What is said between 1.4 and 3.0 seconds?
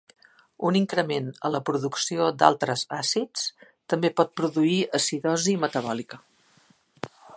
a la producció d'altres